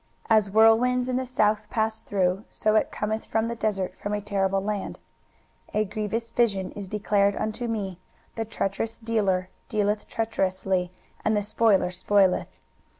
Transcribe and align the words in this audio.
As 0.31 0.47
whirlwinds 0.49 1.07
in 1.09 1.17
the 1.17 1.27
south 1.27 1.69
pass 1.69 2.01
through; 2.01 2.43
so 2.49 2.75
it 2.75 2.91
cometh 2.91 3.23
from 3.27 3.45
the 3.45 3.55
desert, 3.55 3.95
from 3.95 4.13
a 4.13 4.19
terrible 4.19 4.59
land. 4.59 4.97
23:021:002 5.75 5.79
A 5.79 5.85
grievous 5.85 6.31
vision 6.31 6.71
is 6.71 6.87
declared 6.87 7.35
unto 7.35 7.67
me; 7.67 7.99
the 8.33 8.43
treacherous 8.43 8.97
dealer 8.97 9.49
dealeth 9.69 10.07
treacherously, 10.07 10.89
and 11.23 11.37
the 11.37 11.43
spoiler 11.43 11.91
spoileth. 11.91 12.47